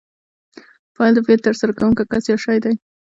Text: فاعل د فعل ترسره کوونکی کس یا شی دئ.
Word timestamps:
فاعل 0.95 1.13
د 1.15 1.19
فعل 1.25 1.39
ترسره 1.45 1.71
کوونکی 1.77 2.03
کس 2.11 2.23
یا 2.29 2.37
شی 2.43 2.57
دئ. 2.63 2.73